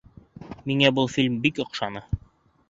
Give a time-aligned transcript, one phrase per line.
[0.71, 2.05] Миңә был фильм бик оҡшаны.